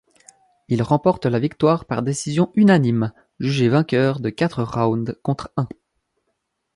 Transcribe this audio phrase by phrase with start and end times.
[0.67, 5.67] Il remporte la victoire par décision unanime, jugé vainqueur de quatre rounds contre un.